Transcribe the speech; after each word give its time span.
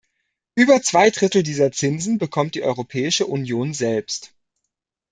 Über 0.55 0.81
zwei 0.81 1.11
Drittel 1.11 1.43
dieser 1.43 1.71
Zinsen 1.71 2.17
bekommt 2.17 2.55
die 2.55 2.63
Europäische 2.63 3.27
Union 3.27 3.75
selbst. 3.75 4.33